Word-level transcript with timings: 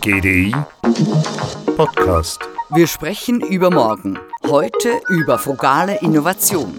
GDI 0.00 0.54
Podcast. 1.76 2.40
Wir 2.70 2.86
sprechen 2.86 3.40
über 3.40 3.70
morgen. 3.70 4.20
Heute 4.46 5.00
über 5.08 5.36
frugale 5.36 5.98
Innovation. 6.00 6.78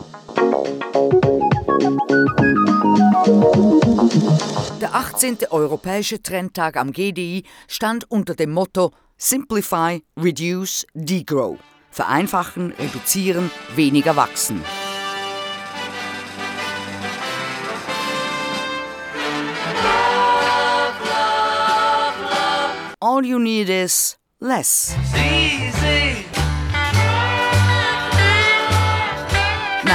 Der 4.80 4.96
18. 4.96 5.40
Europäische 5.50 6.22
Trendtag 6.22 6.78
am 6.78 6.94
GDI 6.94 7.44
stand 7.68 8.10
unter 8.10 8.34
dem 8.34 8.52
Motto 8.52 8.92
Simplify, 9.18 10.02
Reduce, 10.16 10.88
Degrow. 10.94 11.58
Vereinfachen, 11.92 12.72
reduzieren, 12.80 13.52
weniger 13.76 14.16
wachsen. 14.16 14.64
All 23.02 23.26
you 23.26 23.40
need 23.40 23.70
is 23.70 24.16
less. 24.40 24.96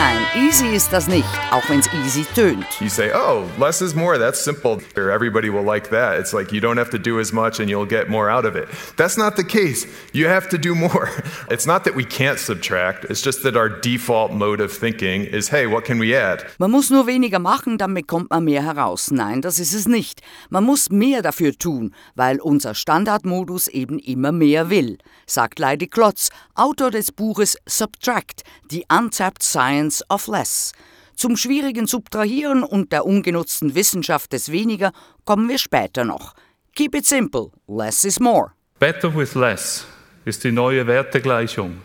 Nein, 0.01 0.17
easy 0.35 0.75
ist 0.75 0.95
das 0.95 1.09
nicht, 1.09 1.29
auch 1.51 1.69
wenn 1.69 1.81
es 1.81 1.89
easy 1.93 2.25
tönt. 2.35 2.65
You 2.81 2.89
say, 2.89 3.11
oh, 3.13 3.45
less 3.59 3.83
is 3.83 3.95
more, 3.95 4.19
that's 4.19 4.43
simple. 4.43 4.79
Or 4.97 5.11
everybody 5.11 5.51
will 5.51 5.63
like 5.63 5.91
that. 5.91 6.19
It's 6.19 6.33
like 6.33 6.53
you 6.53 6.61
don't 6.63 6.79
have 6.79 6.89
to 6.93 6.99
do 6.99 7.21
as 7.21 7.35
much 7.35 7.61
and 7.61 7.69
you'll 7.69 7.85
get 7.85 8.09
more 8.09 8.31
out 8.31 8.47
of 8.47 8.57
it. 8.57 8.67
That's 8.97 9.19
not 9.19 9.37
the 9.37 9.45
case. 9.45 9.87
You 10.15 10.29
have 10.29 10.49
to 10.49 10.59
do 10.59 10.75
more. 10.75 11.11
It's 11.51 11.67
not 11.67 11.85
that 11.85 11.95
we 11.95 12.05
can't 12.05 12.39
subtract, 12.39 13.05
it's 13.11 13.21
just 13.21 13.43
that 13.43 13.57
our 13.57 13.69
default 13.69 14.33
mode 14.33 14.63
of 14.63 14.73
thinking 14.73 15.25
is, 15.25 15.51
hey, 15.51 15.67
what 15.67 15.85
can 15.85 15.99
we 15.99 16.15
add? 16.17 16.47
Man 16.59 16.71
muss 16.71 16.89
nur 16.91 17.07
weniger 17.07 17.39
machen, 17.39 17.77
dann 17.77 17.93
bekommt 17.93 18.31
man 18.31 18.45
mehr 18.45 18.63
heraus. 18.63 19.11
Nein, 19.11 19.43
das 19.43 19.59
ist 19.59 19.75
es 19.75 19.87
nicht. 19.87 20.23
Man 20.49 20.65
muss 20.65 20.89
mehr 20.91 21.21
dafür 21.21 21.53
tun, 21.53 21.93
weil 22.15 22.41
unser 22.41 22.75
Standardmodus 22.75 23.69
eben 23.69 23.99
immer 23.99 24.33
mehr 24.33 24.71
will, 24.71 24.97
sagt 25.27 25.59
Leidi 25.59 25.89
Klotz, 25.89 26.31
Autor 26.55 26.91
des 26.91 27.13
Buches 27.13 27.59
Subtract, 27.67 28.45
The 28.71 28.87
Untapped 28.89 29.43
Science 29.43 29.90
of 30.09 30.27
Less. 30.27 30.73
Zum 31.17 31.37
schwierigen 31.37 31.87
Subtrahieren 31.87 32.63
und 32.63 32.93
der 32.93 33.05
ungenutzten 33.05 33.75
Wissenschaft 33.75 34.33
des 34.33 34.51
Weniger 34.51 34.93
kommen 35.25 35.49
wir 35.49 35.59
später 35.59 36.05
noch. 36.05 36.35
Keep 36.75 36.95
it 36.95 37.07
simple, 37.07 37.51
less 37.69 38.05
is 38.05 38.21
more. 38.21 38.53
Better 38.79 39.15
with 39.15 39.35
less 39.35 39.87
ist 40.25 40.45
die 40.45 40.53
neue 40.53 40.87
Wertegleichung. 40.87 41.83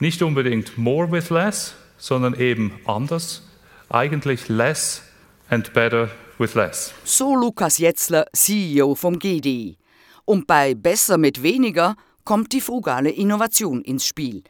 Nicht 0.00 0.22
unbedingt 0.22 0.76
more 0.76 1.10
with 1.12 1.30
less, 1.30 1.74
sondern 1.98 2.34
eben 2.34 2.72
anders. 2.86 3.42
Eigentlich 3.88 4.48
less 4.48 5.02
and 5.48 5.72
better 5.72 6.10
with 6.38 6.54
less. 6.54 6.92
So 7.04 7.36
Lukas 7.36 7.78
Jetzler, 7.78 8.26
CEO 8.32 8.96
vom 8.96 9.18
GDI. 9.18 9.76
Und 10.24 10.46
bei 10.46 10.74
besser 10.74 11.18
mit 11.18 11.42
weniger 11.42 11.94
kommt 12.24 12.52
die 12.52 12.60
frugale 12.60 13.10
Innovation 13.10 13.82
ins 13.82 14.06
Spiel. 14.06 14.42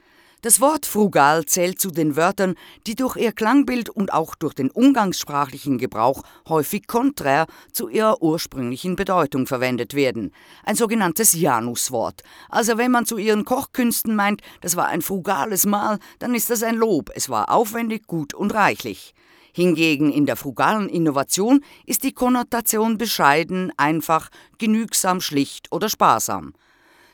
Das 0.44 0.60
Wort 0.60 0.86
frugal 0.86 1.44
zählt 1.44 1.80
zu 1.80 1.92
den 1.92 2.16
Wörtern, 2.16 2.56
die 2.88 2.96
durch 2.96 3.14
ihr 3.16 3.30
Klangbild 3.30 3.88
und 3.88 4.12
auch 4.12 4.34
durch 4.34 4.54
den 4.54 4.72
umgangssprachlichen 4.72 5.78
Gebrauch 5.78 6.24
häufig 6.48 6.88
konträr 6.88 7.46
zu 7.70 7.88
ihrer 7.88 8.20
ursprünglichen 8.20 8.96
Bedeutung 8.96 9.46
verwendet 9.46 9.94
werden. 9.94 10.32
Ein 10.64 10.74
sogenanntes 10.74 11.32
Januswort. 11.34 12.24
Also 12.48 12.76
wenn 12.76 12.90
man 12.90 13.06
zu 13.06 13.18
ihren 13.18 13.44
Kochkünsten 13.44 14.16
meint, 14.16 14.42
das 14.62 14.74
war 14.74 14.88
ein 14.88 15.02
frugales 15.02 15.64
Mahl, 15.64 16.00
dann 16.18 16.34
ist 16.34 16.50
das 16.50 16.64
ein 16.64 16.74
Lob. 16.74 17.12
Es 17.14 17.28
war 17.28 17.48
aufwendig, 17.48 18.08
gut 18.08 18.34
und 18.34 18.52
reichlich. 18.52 19.14
Hingegen 19.52 20.10
in 20.10 20.26
der 20.26 20.34
frugalen 20.34 20.88
Innovation 20.88 21.62
ist 21.86 22.02
die 22.02 22.14
Konnotation 22.14 22.98
bescheiden, 22.98 23.70
einfach, 23.76 24.28
genügsam, 24.58 25.20
schlicht 25.20 25.70
oder 25.70 25.88
sparsam. 25.88 26.52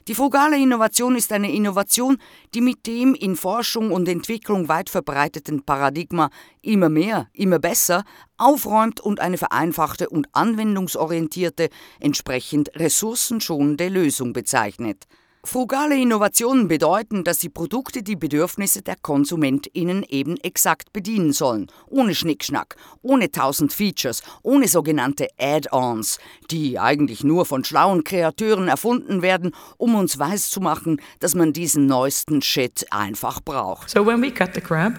Die 0.09 0.14
frugale 0.14 0.56
Innovation 0.56 1.16
ist 1.16 1.32
eine 1.32 1.53
Innovation, 1.53 2.16
die 2.55 2.62
mit 2.62 2.87
dem 2.87 3.15
in 3.15 3.37
Forschung 3.37 3.93
und 3.93 4.09
Entwicklung 4.09 4.66
weit 4.66 4.88
verbreiteten 4.88 5.65
Paradigma 5.65 6.31
immer 6.62 6.88
mehr, 6.88 7.28
immer 7.34 7.59
besser 7.59 8.05
aufräumt 8.38 9.03
und 9.03 9.21
eine 9.21 9.37
vereinfachte 9.37 10.09
und 10.09 10.27
anwendungsorientierte, 10.32 11.69
entsprechend 12.00 12.71
ressourcenschonende 12.75 13.91
Lösung 13.91 14.32
bezeichnet. 14.32 15.06
Frugale 15.44 15.97
Innovationen 15.97 16.66
bedeuten, 16.66 17.22
dass 17.22 17.38
die 17.38 17.49
Produkte 17.49 18.03
die 18.03 18.16
Bedürfnisse 18.16 18.82
der 18.82 18.97
KonsumentInnen 18.97 20.03
eben 20.03 20.37
exakt 20.38 20.93
bedienen 20.93 21.32
sollen. 21.32 21.69
Ohne 21.87 22.15
Schnickschnack, 22.15 22.76
ohne 23.03 23.31
tausend 23.31 23.72
Features, 23.72 24.22
ohne 24.43 24.66
sogenannte 24.66 25.28
Add-ons, 25.38 26.19
die 26.50 26.78
eigentlich 26.78 27.22
nur 27.22 27.47
von 27.47 27.65
schlauen 27.65 28.03
Kreateuren 28.03 28.69
erfunden 28.69 29.22
werden, 29.22 29.53
um 29.76 29.94
uns 29.94 30.19
weiszumachen, 30.19 31.00
dass 31.21 31.34
man 31.34 31.53
diesen 31.53 31.87
neuesten 31.87 32.43
Shit 32.43 32.87
einfach 32.91 33.41
braucht. 33.41 33.91
So 33.91 34.05
when 34.05 34.20
we 34.20 34.31
cut 34.32 34.55
the 34.55 34.60
crap, 34.60 34.99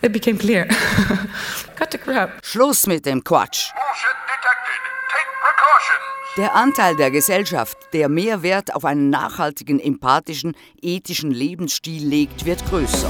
it 0.00 0.12
became 0.12 0.38
clear. 0.38 0.66
cut 1.76 1.92
the 1.92 1.98
crap. 1.98 2.44
Schluss 2.44 2.86
mit 2.86 3.04
dem 3.04 3.22
Quatsch. 3.22 3.70
Precautions. 3.72 4.25
Der 6.36 6.54
Anteil 6.54 6.96
der 6.96 7.10
Gesellschaft, 7.10 7.78
der 7.94 8.10
mehr 8.10 8.42
Wert 8.42 8.74
auf 8.74 8.84
einen 8.84 9.08
nachhaltigen, 9.08 9.80
empathischen, 9.80 10.54
ethischen 10.82 11.30
Lebensstil 11.30 12.06
legt, 12.06 12.44
wird 12.44 12.62
größer. 12.68 13.08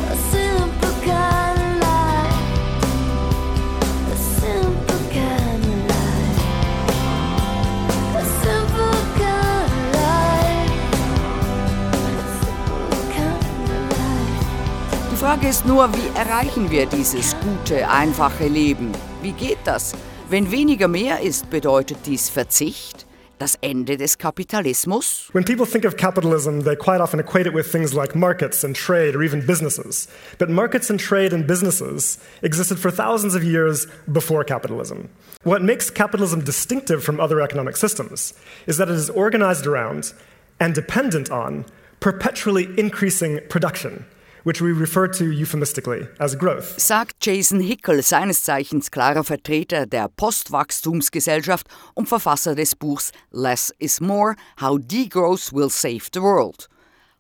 Die 15.11 15.17
Frage 15.17 15.49
ist 15.49 15.67
nur, 15.67 15.93
wie 15.93 16.17
erreichen 16.17 16.71
wir 16.71 16.87
dieses 16.87 17.35
gute, 17.41 17.89
einfache 17.91 18.47
Leben? 18.47 18.93
Wie 19.23 19.33
geht 19.33 19.59
das? 19.65 19.97
Wenn 20.29 20.51
weniger 20.51 20.89
mehr 20.89 21.21
ist, 21.21 21.51
bedeutet 21.51 21.99
dies 22.05 22.29
Verzicht? 22.29 23.07
Das 23.39 23.57
Ende 23.61 23.97
des 23.97 24.19
Kapitalismus? 24.19 25.29
When 25.33 25.45
people 25.45 25.65
think 25.65 25.85
of 25.85 25.97
capitalism, 25.97 26.63
they 26.63 26.75
quite 26.75 27.01
often 27.01 27.21
equate 27.21 27.47
it 27.47 27.55
with 27.55 27.71
things 27.71 27.95
like 27.95 28.17
markets 28.17 28.65
and 28.65 28.75
trade 28.75 29.15
or 29.15 29.23
even 29.23 29.47
businesses. 29.47 30.09
But 30.39 30.51
markets 30.51 30.91
and 30.91 30.99
trade 30.99 31.33
and 31.33 31.47
businesses 31.47 32.19
existed 32.43 32.81
for 32.81 32.91
thousands 32.91 33.37
of 33.37 33.45
years 33.45 33.87
before 34.11 34.43
capitalism. 34.43 35.11
What 35.45 35.63
makes 35.63 35.91
capitalism 35.91 36.43
distinctive 36.43 37.05
from 37.05 37.21
other 37.21 37.41
economic 37.41 37.77
systems 37.77 38.35
is 38.67 38.79
that 38.79 38.89
it 38.89 38.97
is 38.97 39.11
organized 39.11 39.65
around 39.65 40.13
and 40.59 40.75
dependent 40.75 41.31
on 41.31 41.67
perpetually 42.01 42.69
increasing 42.77 43.39
production, 43.49 44.05
which 44.47 44.63
we 44.63 44.71
refer 44.71 45.09
to 45.09 45.25
euphemistically 45.33 46.07
as 46.21 46.37
growth. 46.37 46.79
Sagt 46.79 47.17
Jason 47.21 47.59
Hickel, 47.59 48.01
seines 48.03 48.45
Zeichens 48.45 48.93
klarer 48.93 49.25
Vertreter 49.25 49.87
der 49.87 50.09
Postwachstumsgesellschaft 50.09 51.67
und 51.95 52.09
Verfasser 52.09 52.55
des 52.55 52.77
Buchs 52.77 53.11
Less 53.33 53.73
is 53.81 54.01
More: 54.01 54.37
How 54.61 54.79
Degrowth 54.79 55.53
Will 55.53 55.69
Save 55.69 56.03
the 56.15 56.21
World. 56.21 56.69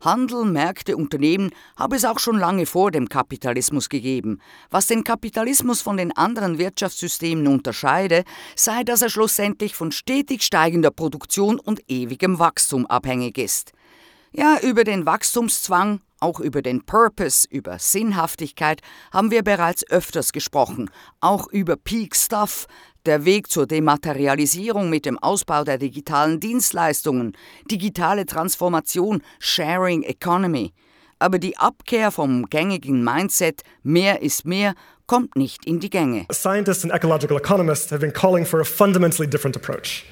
Handel, 0.02 0.44
Märkte, 0.44 0.96
Unternehmen 0.96 1.50
habe 1.76 1.96
es 1.96 2.04
auch 2.04 2.20
schon 2.20 2.38
lange 2.38 2.64
vor 2.64 2.92
dem 2.92 3.08
Kapitalismus 3.08 3.88
gegeben. 3.88 4.38
Was 4.70 4.86
den 4.86 5.02
Kapitalismus 5.02 5.80
von 5.80 5.96
den 5.96 6.16
anderen 6.16 6.58
Wirtschaftssystemen 6.58 7.48
unterscheide, 7.48 8.22
sei, 8.54 8.84
dass 8.84 9.02
er 9.02 9.08
schlussendlich 9.08 9.74
von 9.74 9.90
stetig 9.90 10.42
steigender 10.42 10.92
Produktion 10.92 11.58
und 11.58 11.80
ewigem 11.88 12.38
Wachstum 12.38 12.86
abhängig 12.86 13.36
ist. 13.36 13.72
Ja, 14.32 14.58
über 14.62 14.84
den 14.84 15.06
Wachstumszwang, 15.06 16.00
auch 16.20 16.40
über 16.40 16.62
den 16.62 16.84
Purpose, 16.84 17.46
über 17.50 17.78
Sinnhaftigkeit 17.78 18.80
haben 19.12 19.30
wir 19.30 19.42
bereits 19.42 19.88
öfters 19.90 20.32
gesprochen, 20.32 20.90
auch 21.20 21.48
über 21.48 21.76
Peak 21.76 22.16
Stuff, 22.16 22.66
der 23.06 23.24
Weg 23.24 23.50
zur 23.50 23.66
Dematerialisierung 23.66 24.90
mit 24.90 25.06
dem 25.06 25.18
Ausbau 25.18 25.64
der 25.64 25.78
digitalen 25.78 26.40
Dienstleistungen, 26.40 27.36
digitale 27.70 28.26
Transformation, 28.26 29.22
Sharing 29.38 30.02
Economy. 30.02 30.72
Aber 31.18 31.38
die 31.38 31.56
Abkehr 31.56 32.10
vom 32.10 32.46
gängigen 32.46 33.02
Mindset 33.02 33.62
mehr 33.82 34.22
ist 34.22 34.44
mehr 34.44 34.74
kommt 35.06 35.36
nicht 35.36 35.64
in 35.64 35.80
die 35.80 35.88
Gänge. 35.88 36.26
Scientists 36.32 36.84
and 36.84 36.92
ecological 36.92 37.36
economists 37.36 37.90
have 37.90 38.00
been 38.00 38.12
calling 38.12 38.44
for 38.44 38.60
a 38.60 38.64
fundamentally 38.64 39.28
different 39.28 39.56
approach, 39.56 40.04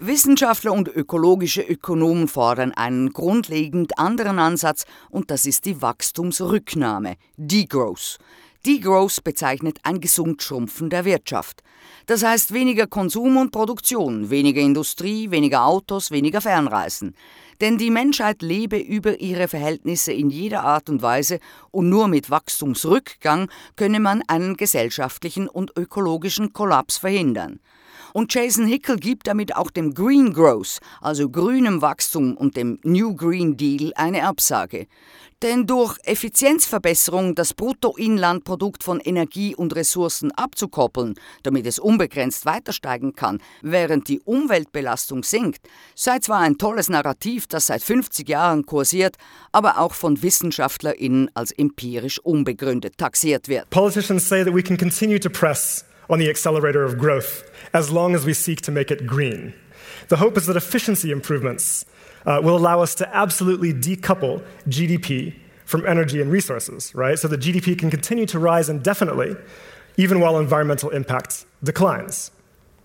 Wissenschaftler 0.00 0.72
und 0.72 0.86
ökologische 0.86 1.62
Ökonomen 1.62 2.28
fordern 2.28 2.70
einen 2.70 3.12
grundlegend 3.12 3.98
anderen 3.98 4.38
Ansatz 4.38 4.84
und 5.10 5.32
das 5.32 5.46
ist 5.46 5.64
die 5.64 5.82
Wachstumsrücknahme, 5.82 7.16
Degrowth. 7.36 8.18
Degrowth 8.64 9.24
bezeichnet 9.24 9.80
ein 9.82 10.00
Gesundschrumpfen 10.00 10.90
der 10.90 11.04
Wirtschaft. 11.04 11.64
Das 12.06 12.22
heißt 12.22 12.54
weniger 12.54 12.86
Konsum 12.86 13.36
und 13.36 13.50
Produktion, 13.50 14.30
weniger 14.30 14.60
Industrie, 14.60 15.32
weniger 15.32 15.66
Autos, 15.66 16.12
weniger 16.12 16.40
Fernreisen. 16.40 17.16
Denn 17.60 17.78
die 17.78 17.90
Menschheit 17.90 18.42
lebe 18.42 18.78
über 18.78 19.18
ihre 19.18 19.48
Verhältnisse 19.48 20.12
in 20.12 20.30
jeder 20.30 20.62
Art 20.62 20.88
und 20.88 21.02
Weise 21.02 21.40
und 21.72 21.88
nur 21.88 22.06
mit 22.06 22.30
Wachstumsrückgang 22.30 23.50
könne 23.74 23.98
man 23.98 24.22
einen 24.28 24.56
gesellschaftlichen 24.56 25.48
und 25.48 25.76
ökologischen 25.76 26.52
Kollaps 26.52 26.98
verhindern. 26.98 27.58
Und 28.16 28.32
Jason 28.32 28.68
Hickel 28.68 28.96
gibt 28.96 29.26
damit 29.26 29.56
auch 29.56 29.72
dem 29.72 29.92
Green 29.92 30.32
Growth, 30.32 30.78
also 31.00 31.28
grünem 31.28 31.82
Wachstum 31.82 32.36
und 32.36 32.56
dem 32.56 32.78
New 32.84 33.16
Green 33.16 33.56
Deal 33.56 33.90
eine 33.96 34.22
Absage. 34.22 34.86
Denn 35.42 35.66
durch 35.66 35.98
Effizienzverbesserung 36.04 37.34
das 37.34 37.54
Bruttoinlandprodukt 37.54 38.84
von 38.84 39.00
Energie 39.00 39.56
und 39.56 39.74
Ressourcen 39.74 40.30
abzukoppeln, 40.30 41.16
damit 41.42 41.66
es 41.66 41.80
unbegrenzt 41.80 42.46
weiter 42.46 42.72
steigen 42.72 43.14
kann, 43.16 43.40
während 43.62 44.06
die 44.06 44.20
Umweltbelastung 44.20 45.24
sinkt, 45.24 45.66
sei 45.96 46.20
zwar 46.20 46.38
ein 46.38 46.56
tolles 46.56 46.88
Narrativ, 46.88 47.48
das 47.48 47.66
seit 47.66 47.82
50 47.82 48.28
Jahren 48.28 48.64
kursiert, 48.64 49.16
aber 49.50 49.80
auch 49.80 49.92
von 49.92 50.22
WissenschaftlerInnen 50.22 51.32
als 51.34 51.50
empirisch 51.50 52.20
unbegründet 52.20 52.96
taxiert 52.96 53.48
wird. 53.48 53.70
Politicians 53.70 54.28
say 54.28 54.44
that 54.44 54.54
we 54.54 54.62
can 54.62 54.76
continue 54.76 55.18
to 55.18 55.28
press 55.28 55.84
on 56.08 56.18
the 56.18 56.30
accelerator 56.30 56.84
of 56.84 56.98
growth 56.98 57.50
as 57.72 57.90
long 57.90 58.14
as 58.14 58.24
we 58.24 58.32
seek 58.32 58.60
to 58.62 58.70
make 58.70 58.90
it 58.90 59.06
green. 59.06 59.54
The 60.08 60.16
hope 60.16 60.36
is 60.36 60.46
that 60.46 60.56
efficiency 60.56 61.10
improvements 61.10 61.84
uh, 62.26 62.40
will 62.42 62.56
allow 62.56 62.80
us 62.80 62.94
to 62.96 63.16
absolutely 63.16 63.72
decouple 63.72 64.44
GDP 64.68 65.34
from 65.64 65.86
energy 65.86 66.20
and 66.20 66.30
resources, 66.30 66.94
right? 66.94 67.18
So 67.18 67.28
that 67.28 67.40
GDP 67.40 67.78
can 67.78 67.90
continue 67.90 68.26
to 68.26 68.38
rise 68.38 68.68
indefinitely, 68.68 69.36
even 69.96 70.20
while 70.20 70.38
environmental 70.38 70.90
impact 70.90 71.46
declines. 71.62 72.30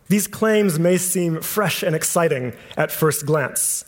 These 0.07 0.27
claims 0.27 0.79
may 0.79 0.97
seem 0.97 1.41
fresh 1.41 1.83
and 1.83 1.95
exciting 1.95 2.53
at 2.77 2.91
first 2.91 3.25
glance, 3.25 3.85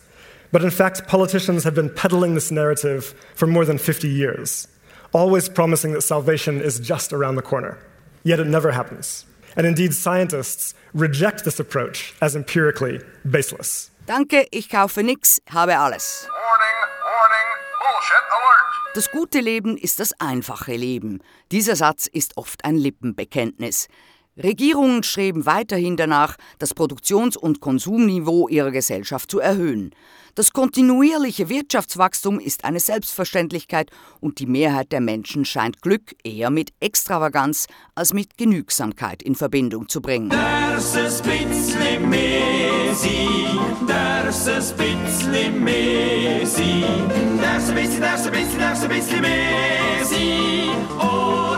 but 0.51 0.63
in 0.63 0.69
fact, 0.69 1.07
politicians 1.07 1.63
have 1.63 1.73
been 1.73 1.89
peddling 1.89 2.35
this 2.35 2.51
narrative 2.51 3.15
for 3.33 3.47
more 3.47 3.65
than 3.65 3.77
50 3.77 4.07
years, 4.09 4.67
always 5.13 5.49
promising 5.49 5.93
that 5.93 6.01
salvation 6.01 6.61
is 6.61 6.79
just 6.79 7.13
around 7.13 7.35
the 7.35 7.41
corner. 7.41 7.79
Yet 8.23 8.39
it 8.39 8.47
never 8.47 8.71
happens. 8.71 9.25
And 9.55 9.65
indeed, 9.65 9.93
scientists 9.93 10.75
reject 10.93 11.43
this 11.43 11.59
approach 11.59 12.13
as 12.21 12.35
empirically 12.35 13.01
baseless. 13.25 13.91
Danke, 14.05 14.47
ich 14.51 14.69
kaufe 14.69 15.03
nix, 15.03 15.41
habe 15.49 15.77
alles. 15.77 16.27
Warning, 16.27 16.77
warning, 17.03 17.47
bullshit 17.79 18.23
alert. 18.31 18.95
Das 18.95 19.11
gute 19.11 19.39
Leben 19.39 19.77
ist 19.77 19.99
das 19.99 20.13
einfache 20.19 20.75
Leben. 20.75 21.19
Dieser 21.51 21.75
Satz 21.75 22.07
ist 22.07 22.37
oft 22.37 22.65
ein 22.65 22.75
Lippenbekenntnis. 22.75 23.87
Regierungen 24.37 25.03
streben 25.03 25.45
weiterhin 25.45 25.97
danach, 25.97 26.37
das 26.57 26.73
Produktions- 26.73 27.37
und 27.37 27.59
Konsumniveau 27.59 28.47
ihrer 28.47 28.71
Gesellschaft 28.71 29.29
zu 29.29 29.39
erhöhen. 29.39 29.93
Das 30.35 30.53
kontinuierliche 30.53 31.49
Wirtschaftswachstum 31.49 32.39
ist 32.39 32.63
eine 32.63 32.79
Selbstverständlichkeit 32.79 33.91
und 34.21 34.39
die 34.39 34.45
Mehrheit 34.45 34.93
der 34.93 35.01
Menschen 35.01 35.43
scheint 35.43 35.81
Glück 35.81 36.15
eher 36.23 36.49
mit 36.49 36.71
Extravaganz 36.79 37.67
als 37.95 38.13
mit 38.13 38.37
Genügsamkeit 38.37 39.21
in 39.21 39.35
Verbindung 39.35 39.89
zu 39.89 40.01
bringen. 40.01 40.29
Sein, 50.05 50.69
oder 50.97 51.50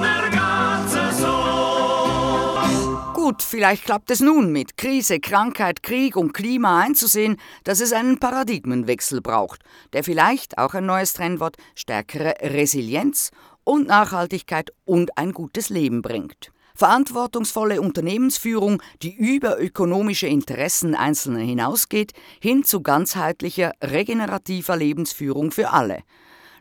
Gut, 3.23 3.41
vielleicht 3.41 3.85
klappt 3.85 4.11
es 4.11 4.19
nun 4.19 4.51
mit 4.51 4.75
Krise, 4.75 5.21
Krankheit, 5.21 5.81
Krieg 5.81 6.17
und 6.17 6.33
Klima 6.33 6.81
einzusehen, 6.81 7.37
dass 7.63 7.79
es 7.79 7.93
einen 7.93 8.19
Paradigmenwechsel 8.19 9.21
braucht, 9.21 9.61
der 9.93 10.03
vielleicht 10.03 10.57
auch 10.57 10.73
ein 10.73 10.85
neues 10.85 11.13
Trendwort 11.13 11.55
stärkere 11.73 12.35
Resilienz 12.41 13.31
und 13.63 13.87
Nachhaltigkeit 13.87 14.73
und 14.83 15.17
ein 15.17 15.31
gutes 15.31 15.69
Leben 15.69 16.01
bringt. 16.01 16.51
Verantwortungsvolle 16.75 17.79
Unternehmensführung, 17.79 18.81
die 19.01 19.15
über 19.15 19.57
ökonomische 19.57 20.27
Interessen 20.27 20.93
Einzelner 20.93 21.39
hinausgeht, 21.39 22.11
hin 22.41 22.65
zu 22.65 22.81
ganzheitlicher, 22.81 23.71
regenerativer 23.81 24.75
Lebensführung 24.75 25.51
für 25.51 25.69
alle. 25.69 25.99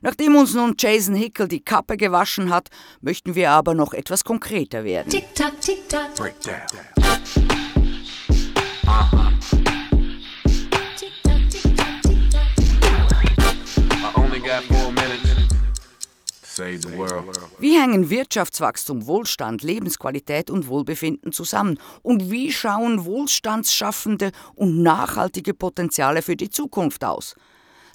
Nachdem 0.04 0.34
uns 0.34 0.52
nun 0.52 0.74
Jason 0.76 1.14
Hickel 1.14 1.46
die 1.46 1.60
Kappe 1.60 1.96
gewaschen 1.96 2.52
hat, 2.52 2.70
möchten 3.00 3.36
wir 3.36 3.52
aber 3.52 3.74
noch 3.74 3.94
etwas 3.94 4.24
konkreter 4.24 4.82
werden. 4.82 5.08
Tick 5.08 5.32
tock, 5.32 5.60
tick 5.60 5.88
tock. 5.88 6.12
Breakdown. 6.16 6.56
Tick 10.96 11.22
tock, 11.22 11.50
tick 11.50 11.76
tock, 11.76 12.02
tick 12.02 12.30
tock. 12.30 12.42
I 13.92 14.20
only 14.20 14.40
got 14.40 14.64
four 14.64 14.90
minutes. 14.90 15.22
Save 16.42 16.80
the 16.82 16.98
world. 16.98 17.24
Wie 17.60 17.80
hängen 17.80 18.10
Wirtschaftswachstum, 18.10 19.06
Wohlstand, 19.06 19.62
Lebensqualität 19.62 20.50
und 20.50 20.66
Wohlbefinden 20.66 21.30
zusammen? 21.30 21.78
Und 22.02 22.28
wie 22.30 22.50
schauen 22.50 23.04
wohlstandsschaffende 23.04 24.32
und 24.56 24.82
nachhaltige 24.82 25.54
Potenziale 25.54 26.22
für 26.22 26.36
die 26.36 26.50
Zukunft 26.50 27.04
aus? 27.04 27.36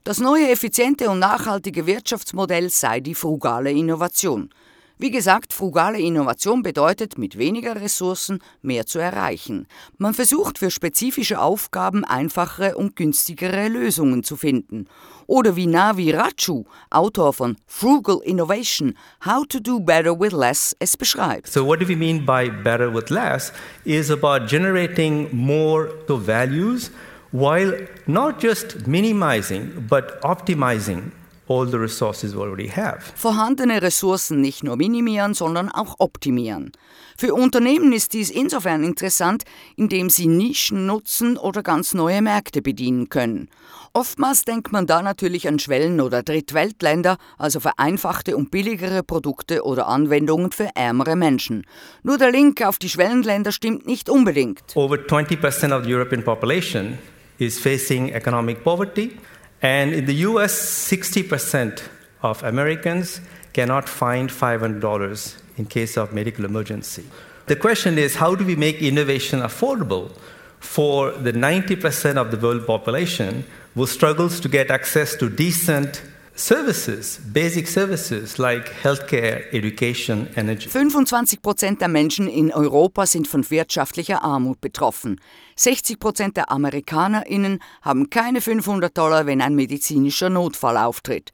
Das 0.07 0.21
neue 0.21 0.49
effiziente 0.49 1.09
und 1.09 1.19
nachhaltige 1.19 1.85
Wirtschaftsmodell 1.85 2.69
sei 2.69 3.01
die 3.01 3.13
frugale 3.13 3.71
Innovation. 3.71 4.49
Wie 4.97 5.11
gesagt, 5.11 5.51
frugale 5.51 5.99
Innovation 5.99 6.63
bedeutet, 6.63 7.17
mit 7.17 7.37
weniger 7.37 7.75
Ressourcen 7.75 8.39
mehr 8.61 8.85
zu 8.85 8.99
erreichen. 8.99 9.67
Man 9.97 10.13
versucht 10.13 10.59
für 10.59 10.71
spezifische 10.71 11.41
Aufgaben 11.41 12.05
einfachere 12.05 12.77
und 12.77 12.95
günstigere 12.95 13.67
Lösungen 13.67 14.23
zu 14.23 14.37
finden. 14.37 14.85
Oder 15.25 15.57
wie 15.57 15.67
Navi 15.67 16.11
Rachu, 16.11 16.63
Autor 16.89 17.33
von 17.33 17.57
Frugal 17.65 18.21
Innovation, 18.23 18.97
How 19.25 19.45
to 19.45 19.59
Do 19.59 19.81
Better 19.81 20.17
with 20.17 20.31
Less, 20.31 20.73
es 20.79 20.95
beschreibt. 20.95 21.47
So, 21.47 21.67
what 21.67 21.81
do 21.81 21.85
we 21.85 21.97
mean 21.97 22.25
by 22.25 22.49
better 22.49 22.89
with 22.89 23.09
less? 23.09 23.51
Is 23.83 24.09
about 24.09 24.47
generating 24.47 25.27
more 25.35 25.89
to 26.07 26.17
values 26.17 26.91
while 27.31 27.73
not 28.05 28.41
just 28.41 28.87
minimizing 28.87 29.85
but 29.89 30.21
optimizing 30.21 31.11
all 31.47 31.65
the 31.65 31.77
resources 31.77 32.35
we 32.35 32.41
already 32.41 32.69
have. 32.69 33.01
Vorhandene 33.15 33.81
Ressourcen 33.81 34.41
nicht 34.41 34.63
nur 34.63 34.75
minimieren, 34.75 35.33
sondern 35.33 35.69
auch 35.69 35.95
optimieren. 35.99 36.71
Für 37.17 37.33
Unternehmen 37.33 37.93
ist 37.93 38.13
dies 38.13 38.29
insofern 38.29 38.83
interessant, 38.83 39.43
indem 39.75 40.09
sie 40.09 40.27
Nischen 40.27 40.85
nutzen 40.85 41.37
oder 41.37 41.63
ganz 41.63 41.93
neue 41.93 42.21
Märkte 42.21 42.61
bedienen 42.61 43.09
können. 43.09 43.49
Oftmals 43.93 44.45
denkt 44.45 44.71
man 44.71 44.85
da 44.85 45.01
natürlich 45.01 45.47
an 45.47 45.57
Schwellen- 45.57 46.01
oder 46.01 46.21
Drittweltländer, 46.21 47.17
also 47.37 47.59
vereinfachte 47.59 48.37
und 48.37 48.51
billigere 48.51 49.01
Produkte 49.01 49.63
oder 49.63 49.87
Anwendungen 49.87 50.51
für 50.51 50.69
ärmere 50.75 51.15
Menschen. 51.15 51.65
Nur 52.03 52.19
der 52.19 52.31
Link 52.31 52.61
auf 52.61 52.77
die 52.77 52.89
Schwellenländer 52.89 53.51
stimmt 53.51 53.87
nicht 53.87 54.09
unbedingt. 54.09 54.61
Over 54.75 54.97
20% 54.97 55.75
of 55.75 55.85
the 55.85 55.93
European 55.93 56.23
population 56.23 56.99
is 57.39 57.59
facing 57.59 58.13
economic 58.13 58.63
poverty, 58.63 59.19
and 59.61 59.93
in 59.93 60.05
the 60.05 60.15
US, 60.15 60.53
60% 60.53 61.83
of 62.21 62.43
Americans 62.43 63.21
cannot 63.53 63.89
find 63.89 64.29
$500 64.29 65.35
in 65.57 65.65
case 65.65 65.97
of 65.97 66.13
medical 66.13 66.45
emergency. 66.45 67.05
The 67.47 67.55
question 67.55 67.97
is 67.97 68.15
how 68.15 68.35
do 68.35 68.45
we 68.45 68.55
make 68.55 68.81
innovation 68.81 69.39
affordable 69.39 70.11
for 70.59 71.11
the 71.11 71.31
90% 71.31 72.17
of 72.17 72.31
the 72.31 72.37
world 72.37 72.67
population 72.67 73.45
who 73.73 73.87
struggles 73.87 74.39
to 74.41 74.49
get 74.49 74.69
access 74.69 75.15
to 75.15 75.29
decent 75.29 76.01
services, 76.37 77.19
basic 77.33 77.67
services 77.67 78.37
like 78.37 78.69
healthcare, 78.83 79.51
education, 79.51 80.27
energy? 80.35 80.69
25 80.69 81.41
Prozent 81.41 81.81
der 81.81 81.87
Menschen 81.87 82.27
in 82.27 82.53
Europa 82.53 83.05
sind 83.05 83.27
von 83.27 83.49
wirtschaftlicher 83.49 84.23
Armut 84.23 84.61
betroffen. 84.61 85.19
60 85.55 85.99
Prozent 85.99 86.37
der 86.37 86.51
AmerikanerInnen 86.51 87.59
haben 87.81 88.09
keine 88.09 88.41
500 88.41 88.95
Dollar, 88.95 89.25
wenn 89.25 89.41
ein 89.41 89.55
medizinischer 89.55 90.29
Notfall 90.29 90.77
auftritt. 90.77 91.31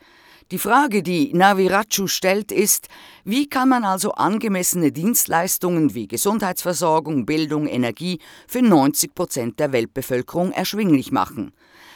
Die 0.52 0.58
Frage, 0.58 1.04
die 1.04 1.34
Navirachu 1.34 2.08
stellt, 2.08 2.52
ist, 2.52 2.88
wie 3.24 3.48
kann 3.48 3.70
man 3.70 3.84
also 3.84 4.12
angemessene 4.12 4.92
Dienstleistungen 4.92 5.96
wie 5.96 6.08
Gesundheitsversorgung, 6.08 7.26
Bildung, 7.26 7.68
Energie 7.68 8.20
für 8.48 8.62
90 8.62 9.16
Prozent 9.16 9.60
der 9.60 9.72
Weltbevölkerung 9.72 10.52
erschwinglich 10.52 11.12
machen? 11.12 11.54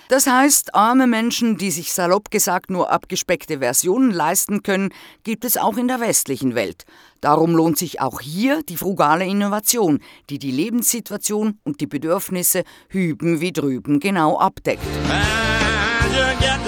Das 0.10 0.28
heißt, 0.28 0.74
arme 0.74 1.08
Menschen, 1.08 1.58
die 1.58 1.72
sich 1.72 1.94
salopp 1.94 2.32
gesagt 2.32 2.70
nur 2.70 2.92
abgespeckte 2.92 3.60
Versionen 3.60 4.12
leisten 4.12 4.64
können, 4.64 4.94
gibt 5.24 5.44
es 5.44 5.58
auch 5.58 5.78
in 5.78 5.88
der 5.88 6.00
westlichen 6.00 6.56
Welt. 6.56 6.86
Darum 7.22 7.56
lohnt 7.56 7.78
sich 7.78 8.00
auch 8.00 8.22
hier 8.22 8.64
die 8.64 8.78
frugale 8.78 9.26
Innovation, 9.26 10.00
die 10.30 10.40
die 10.40 10.52
Lebenssituation 10.52 11.60
und 11.64 11.82
die 11.82 11.88
Bedürfnisse 11.88 12.64
hüben 12.90 13.42
wie 13.42 13.52
drüben 13.52 14.00
genau 14.00 14.40
abdeckt. 14.40 14.84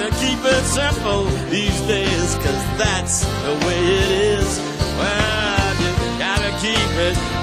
And 0.02 0.16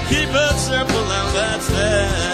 keep 0.09 0.29
it 0.29 0.57
simple 0.57 1.03
cause 1.03 1.33
that's 1.33 1.69
it 1.69 2.26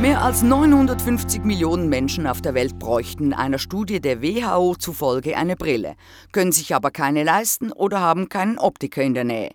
Mehr 0.00 0.22
als 0.22 0.40
950 0.42 1.44
Millionen 1.44 1.90
Menschen 1.90 2.26
auf 2.26 2.40
der 2.40 2.54
Welt 2.54 2.78
bräuchten 2.78 3.34
einer 3.34 3.58
Studie 3.58 4.00
der 4.00 4.22
WHO 4.22 4.74
zufolge 4.76 5.36
eine 5.36 5.56
Brille, 5.56 5.94
können 6.32 6.52
sich 6.52 6.74
aber 6.74 6.90
keine 6.90 7.22
leisten 7.22 7.70
oder 7.70 8.00
haben 8.00 8.30
keinen 8.30 8.56
Optiker 8.56 9.02
in 9.02 9.12
der 9.12 9.24
Nähe. 9.24 9.50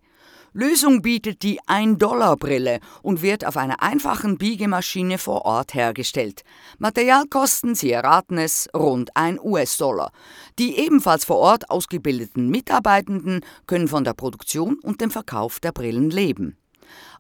Lösung 0.54 1.02
bietet 1.02 1.42
die 1.42 1.60
1-Dollar-Brille 1.62 2.80
und 3.02 3.24
wird 3.24 3.44
auf 3.44 3.58
einer 3.58 3.82
einfachen 3.82 4.38
Biegemaschine 4.38 5.18
vor 5.18 5.46
Ort 5.46 5.74
hergestellt. 5.74 6.44
Materialkosten, 6.78 7.74
Sie 7.74 7.92
erraten 7.92 8.38
es, 8.38 8.70
rund 8.76 9.18
1 9.18 9.40
US-Dollar. 9.44 10.12
Die 10.60 10.78
ebenfalls 10.78 11.26
vor 11.26 11.38
Ort 11.38 11.72
ausgebildeten 11.72 12.50
Mitarbeitenden 12.50 13.42
können 13.66 13.88
von 13.88 14.04
der 14.04 14.14
Produktion 14.14 14.78
und 14.84 15.02
dem 15.02 15.10
Verkauf 15.10 15.60
der 15.60 15.72
Brillen 15.72 16.12
leben. 16.12 16.56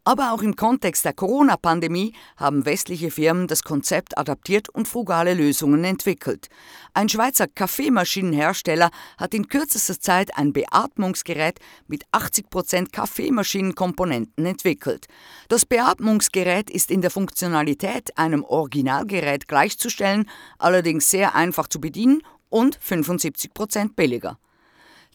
Aber 0.08 0.34
auch 0.34 0.44
im 0.44 0.56
Kontext 0.56 1.04
der 1.04 1.14
Corona-Pandemie 1.14 2.14
haben 2.38 2.64
westliche 2.66 3.10
Firmen 3.10 3.48
das 3.48 3.64
Konzept 3.64 4.20
adaptiert 4.20 4.70
und 4.70 4.88
frugale 4.88 5.34
Lösungen 5.34 5.84
entwickelt. 5.84 6.48
Ein 6.94 7.10
Schweizer 7.10 7.48
Kaffeemaschinenhersteller 7.48 8.92
hat 9.18 9.34
in 9.34 9.48
kürzester 9.48 10.00
Zeit 10.00 10.38
ein 10.38 10.54
Beatmungsgerät 10.54 11.60
mit 11.88 12.06
80% 12.12 12.92
Kaffeemaschinenkomponenten 12.92 14.46
entwickelt. 14.46 15.08
Das 15.48 15.66
Beatmungsgerät 15.66 16.70
ist 16.70 16.92
in 16.92 17.02
der 17.02 17.10
Funktionalität 17.10 18.16
einem 18.16 18.44
Originalgerät 18.44 19.48
gleichzustellen, 19.48 20.30
allerdings 20.60 21.10
sehr 21.10 21.34
einfach 21.34 21.68
zu 21.68 21.82
bedienen 21.82 22.22
und 22.50 22.78
75% 22.78 23.96
billiger. 23.96 24.38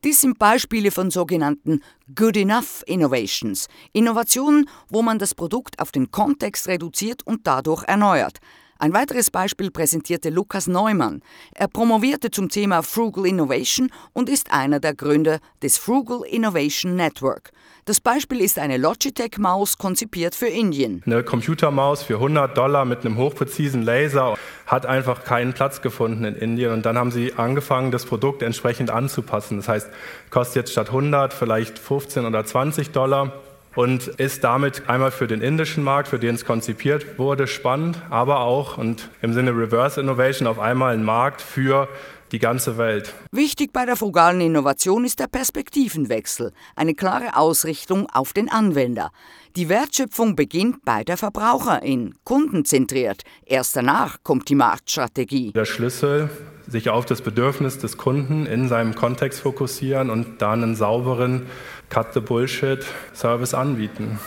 Dies 0.03 0.23
sind 0.23 0.39
Beispiele 0.39 0.91
von 0.91 1.11
sogenannten 1.11 1.83
Good 2.15 2.39
Enough 2.39 2.83
Innovations, 2.87 3.69
Innovationen, 3.93 4.67
wo 4.89 5.03
man 5.03 5.19
das 5.19 5.35
Produkt 5.35 5.79
auf 5.79 5.93
den 5.93 6.11
Kontext 6.11 6.69
reduziert 6.69 7.23
und 7.27 7.47
dadurch 7.47 7.85
erneuert. 7.85 8.39
Ein 8.83 8.95
weiteres 8.95 9.31
Beispiel 9.31 9.71
präsentierte 9.71 10.31
Lukas 10.31 10.67
Neumann. 10.67 11.21
Er 11.55 11.69
promovierte 11.69 12.31
zum 12.31 12.49
Thema 12.49 12.83
Frugal 12.83 13.27
Innovation 13.27 13.91
und 14.15 14.31
ist 14.31 14.55
einer 14.55 14.81
der 14.81 14.95
Gründer 14.95 15.39
des 15.63 15.77
Frugal 15.77 16.23
Innovation 16.27 16.97
Network. 16.97 17.51
Das 17.85 18.01
Beispiel 18.01 18.41
ist 18.41 18.59
eine 18.59 18.79
Logitech-Maus 18.79 19.77
konzipiert 19.77 20.35
für 20.35 20.47
Indien. 20.47 21.03
Eine 21.05 21.23
Computermaus 21.23 22.03
für 22.03 22.15
100 22.15 22.57
Dollar 22.57 22.87
mit 22.87 23.05
einem 23.05 23.19
hochpräzisen 23.19 23.83
Laser 23.83 24.39
hat 24.65 24.87
einfach 24.87 25.25
keinen 25.25 25.53
Platz 25.53 25.83
gefunden 25.83 26.25
in 26.25 26.37
Indien. 26.37 26.73
Und 26.73 26.87
dann 26.87 26.97
haben 26.97 27.11
sie 27.11 27.35
angefangen, 27.35 27.91
das 27.91 28.07
Produkt 28.07 28.41
entsprechend 28.41 28.89
anzupassen. 28.89 29.59
Das 29.59 29.69
heißt, 29.69 29.91
kostet 30.31 30.57
jetzt 30.57 30.73
statt 30.73 30.87
100 30.87 31.35
vielleicht 31.35 31.79
15 31.79 32.25
oder 32.25 32.47
20 32.47 32.93
Dollar 32.93 33.43
und 33.75 34.09
ist 34.09 34.45
damit 34.45 34.89
einmal 34.89 35.11
für 35.11 35.27
den 35.27 35.41
indischen 35.41 35.85
Markt, 35.85 36.09
für 36.09 36.19
den 36.19 36.35
es 36.35 36.45
konzipiert 36.45 37.19
wurde, 37.19 37.47
spannend, 37.47 38.03
aber 38.11 38.41
auch 38.41 38.79
und 38.79 39.11
im 39.23 39.33
Sinne 39.33 39.53
Reverse 39.53 40.01
Innovation 40.01 40.49
auf 40.49 40.59
einmal 40.59 40.95
ein 40.95 41.05
Markt 41.05 41.41
für 41.41 41.89
die 42.33 42.39
ganze 42.39 42.79
Welt. 42.79 43.13
Wichtig 43.33 43.73
bei 43.73 43.85
der 43.87 43.97
frugalen 43.97 44.41
Innovation 44.41 45.05
ist 45.05 45.19
der 45.19 45.27
Perspektivenwechsel, 45.27 46.53
eine 46.77 46.95
klare 46.95 47.37
Ausrichtung 47.37 48.09
auf 48.13 48.33
den 48.33 48.49
Anwender. 48.49 49.11
Die 49.57 49.69
Wertschöpfung 49.69 50.37
beginnt 50.37 50.85
bei 50.85 51.03
der 51.03 51.17
Verbraucherin, 51.17 52.15
kundenzentriert. 52.25 53.23
Erst 53.45 53.75
danach 53.75 54.19
kommt 54.23 54.49
die 54.49 54.55
Marktstrategie. 54.55 55.53
Der 55.53 55.65
Schlüssel, 55.65 56.31
sich 56.69 56.89
auf 56.89 57.05
das 57.05 57.21
Bedürfnis 57.21 57.79
des 57.79 57.97
Kunden 57.97 58.47
in 58.47 58.69
seinem 58.69 58.95
Kontext 58.95 59.41
fokussieren 59.41 60.09
und 60.09 60.41
dann 60.41 60.63
einen 60.63 60.77
sauberen 60.77 61.47
Cut 61.91 62.15
the 62.15 62.21
Bullshit 62.21 62.87
Service 63.13 63.53
anbieten. 63.53 64.19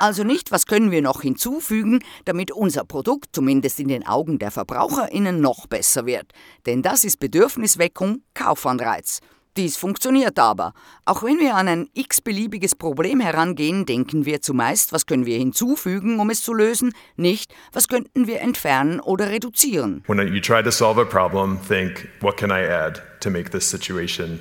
Also 0.00 0.22
nicht, 0.22 0.52
was 0.52 0.66
können 0.66 0.90
wir 0.90 1.02
noch 1.02 1.22
hinzufügen, 1.22 2.00
damit 2.24 2.52
unser 2.52 2.84
Produkt 2.84 3.30
zumindest 3.32 3.80
in 3.80 3.88
den 3.88 4.06
Augen 4.06 4.38
der 4.38 4.52
Verbraucherinnen 4.52 5.40
noch 5.40 5.66
besser 5.66 6.06
wird. 6.06 6.32
Denn 6.66 6.82
das 6.82 7.02
ist 7.02 7.18
Bedürfnisweckung, 7.18 8.22
Kaufanreiz. 8.34 9.20
Dies 9.56 9.76
funktioniert 9.76 10.38
aber. 10.38 10.72
Auch 11.04 11.24
wenn 11.24 11.40
wir 11.40 11.56
an 11.56 11.66
ein 11.66 11.88
x-beliebiges 11.94 12.76
Problem 12.76 13.18
herangehen, 13.18 13.86
denken 13.86 14.24
wir 14.24 14.40
zumeist, 14.40 14.92
was 14.92 15.06
können 15.06 15.26
wir 15.26 15.36
hinzufügen, 15.36 16.20
um 16.20 16.30
es 16.30 16.42
zu 16.42 16.54
lösen, 16.54 16.92
nicht, 17.16 17.52
was 17.72 17.88
könnten 17.88 18.28
wir 18.28 18.40
entfernen 18.40 19.00
oder 19.00 19.30
reduzieren. 19.30 20.04
When 20.06 20.18
you 20.32 20.40
try 20.40 20.62
to 20.62 20.70
solve 20.70 21.00
a 21.00 21.04
problem, 21.04 21.58
think, 21.66 22.08
what 22.20 22.36
can 22.36 22.50
I 22.50 22.68
add 22.68 23.02
to 23.20 23.30
make 23.30 23.50
this 23.50 23.68
situation 23.68 24.38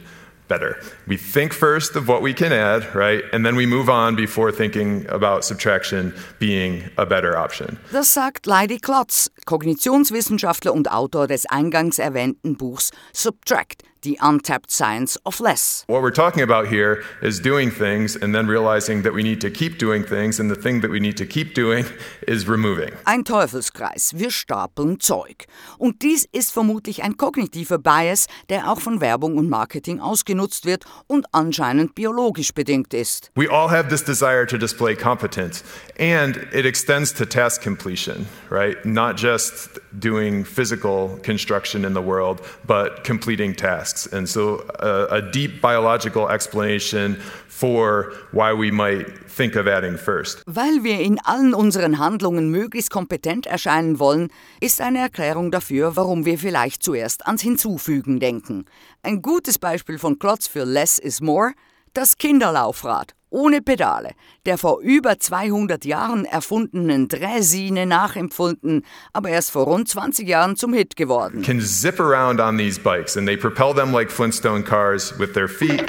better. 0.47 0.79
We 1.07 1.17
think 1.17 1.53
first 1.53 1.95
of 1.95 2.07
what 2.07 2.21
we 2.21 2.33
can 2.33 2.51
add, 2.51 2.93
right? 2.95 3.23
And 3.33 3.45
then 3.45 3.55
we 3.55 3.65
move 3.65 3.89
on 3.89 4.15
before 4.15 4.51
thinking 4.51 5.05
about 5.09 5.43
subtraction 5.43 6.13
being 6.39 6.89
a 6.97 7.05
better 7.05 7.37
option. 7.37 7.77
Das 7.91 8.13
sagt 8.13 8.45
Leidy 8.45 8.79
Klotz, 8.79 9.29
Kognitionswissenschaftler 9.45 10.73
und 10.73 10.91
Autor 10.91 11.27
des 11.27 11.45
eingangs 11.45 11.99
erwähnten 11.99 12.57
Buchs 12.57 12.91
Subtract, 13.13 13.83
The 14.01 14.17
Untapped 14.21 14.71
Science 14.71 15.17
of 15.25 15.39
Less. 15.39 15.83
What 15.87 16.01
we're 16.01 16.11
talking 16.11 16.43
about 16.43 16.67
here 16.67 17.03
is 17.21 17.39
doing 17.39 17.71
things 17.71 18.15
and 18.15 18.33
then 18.33 18.47
realizing 18.47 19.03
that 19.03 19.13
we 19.13 19.23
need 19.23 19.41
to 19.41 19.49
keep 19.49 19.77
doing 19.77 20.03
things, 20.03 20.39
and 20.39 20.49
the 20.49 20.55
thing 20.55 20.81
that 20.81 20.91
we 20.91 20.99
need 20.99 21.17
to 21.17 21.25
keep 21.25 21.53
doing 21.53 21.85
is 22.27 22.47
removing. 22.47 22.91
Ein 23.05 23.23
Teufelskreis, 23.23 24.13
wir 24.15 24.31
stapeln 24.31 24.99
Zeug. 24.99 25.45
Und 25.77 26.01
dies 26.01 26.27
ist 26.31 26.51
vermutlich 26.51 27.03
ein 27.03 27.17
kognitiver 27.17 27.77
Bias, 27.77 28.27
der 28.49 28.71
auch 28.71 28.79
von 28.79 29.01
Werbung 29.01 29.37
und 29.37 29.49
Marketing 29.49 29.99
ausgenutzt 29.99 30.65
wird 30.65 30.85
und 31.07 31.25
anscheinend 31.31 31.95
biologisch 31.95 32.53
bedingt 32.53 32.93
ist. 32.93 33.31
We 33.35 33.49
all 33.49 33.69
have 33.69 33.89
this 33.89 34.03
desire 34.03 34.45
to 34.47 34.57
display 34.57 34.95
competence, 34.95 35.63
and 35.99 36.37
it 36.53 36.65
extends 36.65 37.13
to 37.13 37.25
task 37.25 37.63
completion, 37.63 38.27
right? 38.49 38.77
Not 38.85 39.17
just 39.17 39.79
doing 39.91 40.45
physical 40.45 41.19
construction 41.23 41.83
in 41.83 41.93
the 41.93 42.01
world, 42.01 42.41
but 42.65 43.03
completing 43.03 43.55
tasks. 43.55 43.86
And 44.11 44.27
so, 44.27 44.63
uh, 44.81 45.07
a 45.09 45.21
deep 45.21 45.61
biological 45.61 46.29
explanation 46.29 47.17
for 47.47 48.13
why 48.31 48.53
we 48.53 48.71
might 48.71 49.07
think 49.27 49.55
of 49.55 49.67
adding 49.67 49.97
first. 49.97 50.43
Weil 50.45 50.83
wir 50.83 50.99
in 50.99 51.19
allen 51.23 51.53
unseren 51.53 51.99
Handlungen 51.99 52.49
möglichst 52.49 52.89
kompetent 52.91 53.45
erscheinen 53.45 53.99
wollen, 53.99 54.29
ist 54.59 54.81
eine 54.81 54.99
Erklärung 54.99 55.51
dafür, 55.51 55.95
warum 55.95 56.25
wir 56.25 56.37
vielleicht 56.37 56.83
zuerst 56.83 57.25
ans 57.25 57.41
Hinzufügen 57.41 58.19
denken. 58.19 58.65
Ein 59.03 59.21
gutes 59.21 59.59
Beispiel 59.59 59.97
von 59.99 60.19
Klotz 60.19 60.47
für 60.47 60.65
Less 60.65 60.99
is 60.99 61.21
More, 61.21 61.53
das 61.93 62.17
Kinderlaufrad 62.17 63.13
ohne 63.29 63.61
Pedale, 63.61 64.11
der 64.45 64.57
vor 64.57 64.79
über 64.81 65.19
200 65.19 65.85
Jahren 65.85 66.25
erfundenen 66.25 67.07
Dräsine 67.07 67.85
nachempfunden, 67.85 68.85
aber 69.13 69.29
erst 69.29 69.51
vor 69.51 69.65
rund 69.65 69.87
20 69.87 70.27
Jahren 70.27 70.55
zum 70.55 70.73
Hit 70.73 70.95
geworden. 70.95 71.41
Can 71.41 71.59
zip 71.61 71.99
around 71.99 72.39
on 72.39 72.57
these 72.57 72.79
bikes 72.79 73.17
and 73.17 73.27
they 73.27 73.37
propel 73.37 73.73
them 73.73 73.93
like 73.93 74.11
Flintstone 74.11 74.63
cars 74.63 75.13
with 75.19 75.33
their 75.33 75.47
feet. 75.47 75.85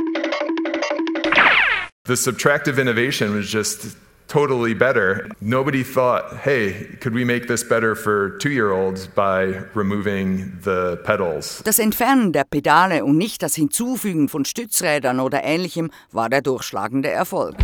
The 2.06 2.16
subtractive 2.16 2.78
innovation 2.80 3.34
was 3.34 3.46
just 3.46 3.96
totally 4.28 4.74
better. 4.74 5.28
Nobody 5.40 5.82
thought, 5.82 6.36
hey, 6.36 6.96
could 7.00 7.14
we 7.14 7.24
make 7.24 7.48
this 7.48 7.64
better 7.64 7.94
for 7.94 8.36
two 8.38 8.50
year 8.50 8.70
olds 8.70 9.06
by 9.08 9.64
removing 9.74 10.58
the 10.62 10.98
pedals? 11.04 11.62
Das 11.64 11.78
Entfernen 11.78 12.32
der 12.32 12.44
Pedale 12.44 13.04
und 13.04 13.16
nicht 13.16 13.42
das 13.42 13.54
Hinzufügen 13.54 14.28
von 14.28 14.44
Stützrädern 14.44 15.18
oder 15.20 15.42
ähnlichem 15.42 15.90
war 16.12 16.28
der 16.28 16.42
durchschlagende 16.42 17.10
Erfolg. 17.10 17.56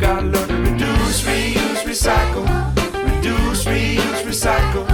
Reduce, 0.00 1.26
reuse, 1.26 1.86
recycle. 1.86 2.44
Reduce, 3.04 3.66
reuse, 3.66 4.26
recycle. 4.26 4.86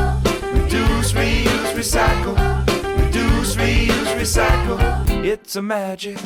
Reduce, 0.54 1.14
reuse, 1.14 1.76
recycle. 1.76 2.34
Reduce, 2.98 3.56
reuse, 3.56 4.14
recycle. 4.18 5.24
It's 5.24 5.56
a 5.56 5.62
magic. 5.62 6.18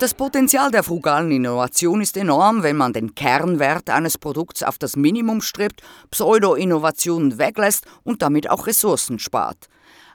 Das 0.00 0.14
Potenzial 0.14 0.70
der 0.70 0.82
frugalen 0.82 1.30
Innovation 1.30 2.00
ist 2.00 2.16
enorm, 2.16 2.62
wenn 2.62 2.78
man 2.78 2.94
den 2.94 3.14
Kernwert 3.14 3.90
eines 3.90 4.16
Produkts 4.16 4.62
auf 4.62 4.78
das 4.78 4.96
Minimum 4.96 5.42
strebt, 5.42 5.82
Pseudo-Innovationen 6.10 7.36
weglässt 7.36 7.84
und 8.02 8.22
damit 8.22 8.48
auch 8.48 8.66
Ressourcen 8.66 9.18
spart. 9.18 9.68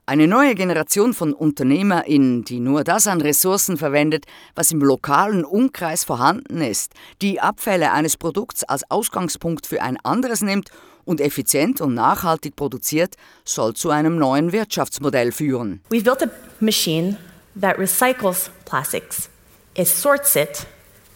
Eine 0.08 0.28
neue 0.28 0.56
Generation 0.56 1.14
von 1.14 1.34
UnternehmerInnen, 1.34 2.46
die 2.46 2.62
nur 2.62 2.84
das 2.84 3.06
an 3.06 3.22
Ressourcen 3.22 3.78
verwendet, 3.78 4.26
was 4.56 4.72
im 4.72 4.80
lokalen 4.80 5.46
Umkreis 5.46 6.04
vorhanden 6.04 6.62
ist, 6.62 6.94
die 7.22 7.40
Abfälle 7.40 7.92
eines 7.92 8.18
Produkts 8.18 8.64
als 8.64 8.90
Ausgangspunkt 8.90 9.68
für 9.68 9.84
ein 9.84 9.98
anderes 10.04 10.42
nimmt 10.42 10.72
und 11.04 11.22
effizient 11.22 11.80
und 11.80 11.94
nachhaltig 11.94 12.56
produziert, 12.56 13.18
soll 13.44 13.76
zu 13.76 13.92
einem 13.92 14.18
neuen 14.18 14.52
Wirtschaftsmodell 14.52 15.32
führen. 15.32 15.82
We've 15.92 16.04
built 16.04 16.24
a 16.24 16.32
machine 16.60 17.18
that 17.62 17.78
recycles 17.78 18.50
plastics. 18.66 19.30
It 19.76 19.88
sorts 19.88 20.36
it 20.36 20.66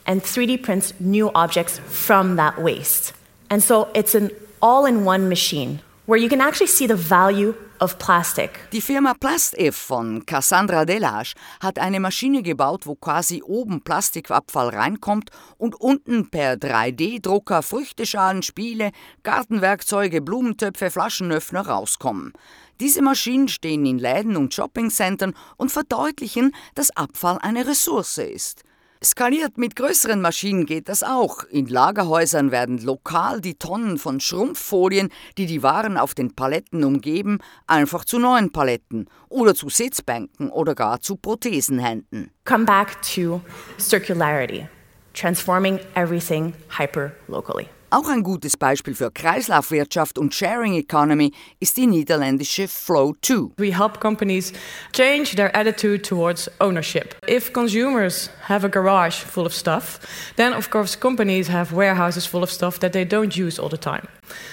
and 0.06 0.22
3D 0.22 0.62
prints 0.64 0.94
new 1.00 1.32
objects 1.34 1.80
from 1.80 2.36
that 2.36 2.62
waste. 2.62 3.14
And 3.50 3.64
so 3.64 3.90
it's 3.94 4.16
an 4.16 4.32
all 4.62 4.86
in 4.86 5.06
one 5.06 5.30
machine 5.30 5.80
where 6.06 6.20
you 6.20 6.28
can 6.28 6.42
actually 6.42 6.68
see 6.68 6.88
the 6.88 6.96
value 6.96 7.54
of 7.80 7.98
plastic. 7.98 8.60
Die 8.74 8.82
Firma 8.82 9.14
PlastIF 9.14 9.76
von 9.76 10.26
Cassandra 10.26 10.84
Delage 10.86 11.36
hat 11.62 11.80
eine 11.80 12.00
Maschine 12.00 12.42
gebaut, 12.42 12.86
wo 12.86 12.96
quasi 12.96 13.42
oben 13.44 13.82
Plastikabfall 13.82 14.70
reinkommt 14.70 15.30
und 15.58 15.76
unten 15.76 16.30
per 16.30 16.56
3D-Drucker 16.56 17.62
Früchteschalen, 17.62 18.44
Spiele, 18.44 18.92
Gartenwerkzeuge, 19.24 20.22
Blumentöpfe, 20.22 20.90
Flaschenöffner 20.90 21.68
rauskommen. 21.68 22.34
Diese 22.80 23.02
Maschinen 23.02 23.50
stehen 23.50 23.86
in 23.86 24.00
Läden 24.00 24.38
und 24.38 24.54
Shoppingcentern 24.54 25.34
und 25.58 25.72
verdeutlichen, 25.72 26.56
dass 26.76 26.96
Abfall 26.96 27.38
eine 27.42 27.68
Ressource 27.68 28.18
ist. 28.18 28.64
Skaliert 29.02 29.58
mit 29.58 29.78
größeren 29.78 30.20
Maschinen 30.20 30.66
geht 30.66 30.90
das 30.90 31.04
auch. 31.04 31.46
In 31.46 31.68
Lagerhäusern 31.68 32.52
werden 32.52 32.80
lokal 32.80 33.40
die 33.40 33.56
Tonnen 33.56 33.98
von 33.98 34.20
Schrumpffolien, 34.20 35.08
die 35.38 35.46
die 35.46 35.64
Waren 35.64 35.98
auf 35.98 36.14
den 36.14 36.36
Paletten 36.36 36.84
umgeben, 36.84 37.40
einfach 37.66 38.04
zu 38.04 38.20
neuen 38.20 38.52
Paletten 38.52 39.08
oder 39.30 39.56
zu 39.56 39.70
Sitzbänken 39.70 40.50
oder 40.50 40.76
gar 40.76 41.00
zu 41.00 41.16
Prothesenhänden. 41.16 42.32
Come 42.44 42.66
back 42.66 43.02
to 43.02 43.40
circularity, 43.80 44.68
transforming 45.14 45.80
everything 45.96 46.54
hyper 46.78 47.14
locally. 47.30 47.70
Auch 47.92 48.08
ein 48.08 48.22
gutes 48.22 48.56
Beispiel 48.56 48.94
für 48.94 49.10
Kreislaufwirtschaft 49.10 50.20
und 50.20 50.36
Sharing 50.36 50.76
Economy 50.76 51.32
ist 51.60 51.76
die 51.76 51.88
niederländische 51.88 52.66
Flow2. 52.66 53.50
We 53.58 53.76
help 53.76 54.00
companies 54.00 54.54
change 54.94 55.36
their 55.36 55.56
attitude 55.56 56.04
towards 56.04 56.52
ownership. 56.60 57.16
If 57.28 57.52
consumers 57.52 58.30
have 58.48 58.64
a 58.64 58.70
garage 58.70 59.26
full 59.26 59.48
of 59.48 59.56
stuff, 59.56 60.00
then 60.36 60.54
of 60.54 60.70
course 60.70 61.00
companies 61.00 61.50
have 61.50 61.76
warehouses 61.76 62.28
full 62.28 62.44
of 62.44 62.52
stuff 62.52 62.80
that 62.80 62.94
they 62.94 63.06
don't 63.06 63.36
use 63.36 63.60
all 63.60 63.70
the 63.70 63.78
time. 63.78 64.08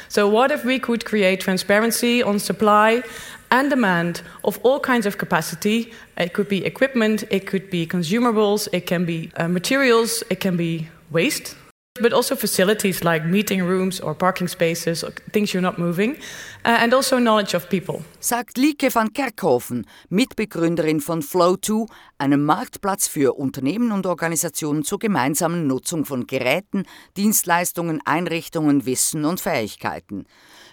So 0.08 0.26
what 0.26 0.50
if 0.50 0.64
we 0.64 0.78
could 0.78 1.04
create 1.04 1.40
transparency 1.40 2.22
on 2.22 2.38
supply 2.38 3.02
and 3.50 3.68
demand 3.68 4.22
of 4.44 4.58
all 4.64 4.80
kinds 4.80 5.06
of 5.06 5.18
capacity. 5.18 5.92
It 6.16 6.32
could 6.32 6.48
be 6.48 6.64
equipment, 6.64 7.22
it 7.30 7.46
could 7.46 7.70
be 7.70 7.86
consumables, 7.86 8.66
it 8.72 8.86
can 8.86 9.04
be 9.04 9.30
uh, 9.36 9.46
materials, 9.46 10.24
it 10.30 10.40
can 10.40 10.56
be 10.56 10.88
waste. 11.12 11.54
But 12.00 12.12
also 12.12 12.36
facilities 12.36 13.02
like 13.02 13.24
meeting 13.24 13.62
rooms 13.62 14.00
or 14.00 14.14
parking 14.14 14.48
spaces, 14.48 15.02
or 15.02 15.12
things 15.32 15.52
you're 15.52 15.62
not 15.62 15.78
moving, 15.78 16.16
uh, 16.64 16.78
and 16.80 16.94
also 16.94 17.18
knowledge 17.18 17.54
of 17.54 17.68
people. 17.68 18.02
Sagt 18.20 18.58
Lieke 18.58 18.94
van 18.94 19.12
Kerkhoven, 19.12 19.86
Mitbegründerin 20.08 21.00
von 21.00 21.22
Flow2, 21.22 21.86
einem 22.18 22.44
Marktplatz 22.44 23.08
für 23.08 23.38
Unternehmen 23.38 23.92
und 23.92 24.06
Organisationen 24.06 24.84
zur 24.84 24.98
gemeinsamen 24.98 25.66
Nutzung 25.66 26.04
von 26.04 26.26
Geräten, 26.26 26.84
Dienstleistungen, 27.16 28.00
Einrichtungen, 28.04 28.86
Wissen 28.86 29.24
und 29.24 29.40
Fähigkeiten. 29.40 30.26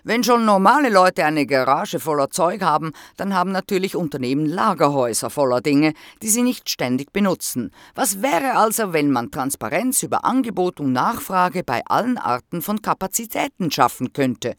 Wenn 0.06 0.22
schon 0.22 0.44
normale 0.44 0.90
Leute 0.90 1.24
eine 1.24 1.46
Garage 1.46 1.98
voller 1.98 2.30
Zeug 2.30 2.62
haben, 2.62 2.92
dann 3.16 3.34
haben 3.34 3.54
natürlich 3.54 3.96
Unternehmen 3.96 4.46
Lagerhäuser 4.46 5.30
voller 5.30 5.62
Dinge, 5.62 5.94
die 6.22 6.28
sie 6.28 6.44
nicht 6.44 6.70
ständig 6.70 7.14
benutzen. 7.14 7.72
Was 7.96 8.22
wäre 8.22 8.58
also, 8.58 8.92
wenn 8.92 9.12
man 9.12 9.32
Transparenz 9.32 10.04
über 10.04 10.26
Angebot 10.26 10.82
und 10.82 10.92
Nachfrage 10.92 11.64
bei 11.64 11.86
allen 11.86 12.18
Arten 12.18 12.62
von 12.62 12.82
Kapazitäten 12.82 13.72
schaffen 13.72 14.12
könnte? 14.12 14.56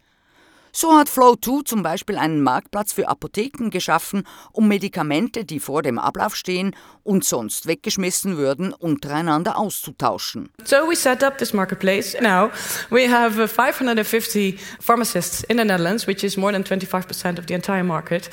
So 0.76 0.98
hat 0.98 1.08
Flow2 1.08 1.64
zum 1.64 1.84
Beispiel 1.84 2.18
einen 2.18 2.42
Marktplatz 2.42 2.92
für 2.92 3.08
Apotheken 3.08 3.70
geschaffen, 3.70 4.26
um 4.50 4.66
Medikamente, 4.66 5.44
die 5.44 5.60
vor 5.60 5.82
dem 5.82 6.00
Ablauf 6.00 6.34
stehen 6.34 6.74
und 7.04 7.24
sonst 7.24 7.68
weggeschmissen 7.68 8.36
würden, 8.38 8.72
untereinander 8.72 9.56
auszutauschen. 9.56 10.50
So 10.64 10.78
we 10.88 10.96
set 10.96 11.22
up 11.22 11.38
this 11.38 11.52
marketplace. 11.52 12.16
Now 12.20 12.50
we 12.90 13.08
have 13.08 13.40
uh, 13.40 13.46
550 13.46 14.58
pharmacists 14.80 15.44
in 15.44 15.58
the 15.58 15.64
Netherlands, 15.64 16.08
which 16.08 16.24
is 16.24 16.36
more 16.36 16.50
than 16.50 16.64
25% 16.64 17.38
of 17.38 17.46
the 17.46 17.54
entire 17.54 17.84
market, 17.84 18.28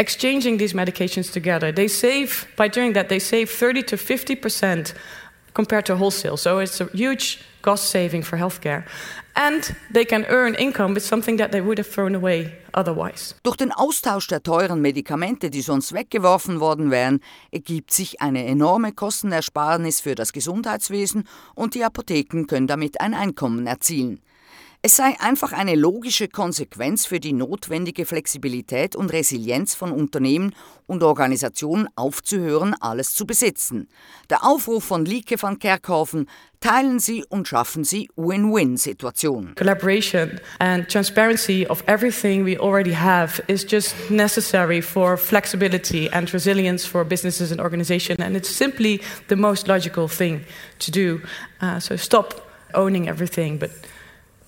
exchanging 0.00 0.58
these 0.58 0.74
medications 0.74 1.32
together. 1.32 1.72
They 1.72 1.86
save, 1.86 2.48
by 2.56 2.66
doing 2.66 2.94
that, 2.94 3.08
they 3.08 3.20
save 3.20 3.48
30 3.50 3.84
to 3.84 3.96
50% 3.96 4.94
compared 5.54 5.86
to 5.86 5.96
wholesale. 5.96 6.36
So 6.36 6.58
it's 6.58 6.80
a 6.80 6.86
huge 6.86 7.38
cost 7.62 7.88
saving 7.90 8.24
for 8.24 8.36
healthcare. 8.36 8.84
And 9.34 9.74
they 9.92 10.04
can 10.04 10.24
earn 10.28 10.54
income 10.54 10.94
with 10.94 11.04
something 11.04 11.38
that 11.38 11.50
they 11.50 11.60
would 11.60 11.78
have 11.78 11.90
thrown 11.90 12.14
away 12.14 12.52
otherwise. 12.72 13.34
Durch 13.42 13.56
den 13.56 13.72
Austausch 13.72 14.28
der 14.28 14.42
teuren 14.42 14.80
Medikamente, 14.80 15.50
die 15.50 15.60
sonst 15.60 15.92
weggeworfen 15.92 16.60
worden 16.60 16.92
wären, 16.92 17.20
ergibt 17.50 17.92
sich 17.92 18.20
eine 18.20 18.46
enorme 18.46 18.92
Kostenersparnis 18.92 20.00
für 20.00 20.14
das 20.14 20.32
Gesundheitswesen 20.32 21.24
und 21.56 21.74
die 21.74 21.84
Apotheken 21.84 22.46
können 22.46 22.68
damit 22.68 23.00
ein 23.00 23.12
Einkommen 23.12 23.66
erzielen. 23.66 24.20
Es 24.86 24.96
sei 24.96 25.16
einfach 25.18 25.52
eine 25.52 25.76
logische 25.76 26.28
Konsequenz 26.28 27.06
für 27.06 27.18
die 27.18 27.32
notwendige 27.32 28.04
Flexibilität 28.04 28.94
und 28.94 29.14
Resilienz 29.14 29.74
von 29.74 29.90
Unternehmen 29.92 30.54
und 30.86 31.02
Organisationen 31.02 31.88
aufzuhören, 31.96 32.74
alles 32.80 33.14
zu 33.14 33.24
besitzen. 33.24 33.88
Der 34.28 34.44
Aufruf 34.44 34.84
von 34.84 35.06
Lieke 35.06 35.40
van 35.40 35.58
Kerkhoven, 35.58 36.28
teilen 36.60 37.00
Sie 37.00 37.24
und 37.26 37.48
schaffen 37.48 37.84
Sie 37.84 38.10
Win-Win-Situationen. 38.16 39.54
Collaboration 39.54 40.38
and 40.58 40.86
transparency 40.86 41.66
of 41.66 41.82
everything 41.86 42.44
we 42.44 42.60
already 42.60 42.92
have 42.92 43.42
is 43.46 43.64
just 43.66 43.94
necessary 44.10 44.82
for 44.82 45.16
flexibility 45.16 46.10
and 46.12 46.30
resilience 46.34 46.84
for 46.84 47.06
businesses 47.06 47.50
and 47.50 47.58
organizations, 47.58 48.20
and 48.20 48.36
it's 48.36 48.54
simply 48.54 49.00
the 49.28 49.36
most 49.36 49.66
logical 49.66 50.08
thing 50.08 50.44
to 50.78 50.90
do. 50.90 51.22
Uh, 51.62 51.80
so 51.80 51.96
stop 51.96 52.50
owning 52.74 53.08
everything, 53.08 53.56
but 53.56 53.70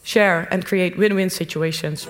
share 0.06 0.46
and 0.50 0.64
create 0.64 0.96
win 0.96 1.16
win 1.16 1.28
situations. 1.28 2.08